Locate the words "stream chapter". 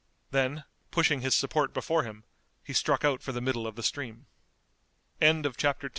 3.83-5.89